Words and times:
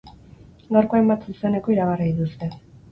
Gaurko 0.71 0.99
hainbat 1.01 1.29
zuzeneko 1.31 1.77
iragarri 1.77 2.11
dituzte. 2.11 2.53